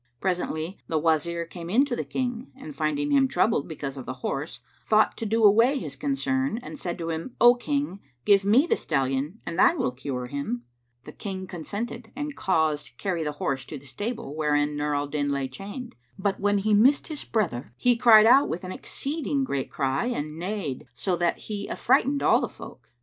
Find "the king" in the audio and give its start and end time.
1.95-2.51, 11.03-11.45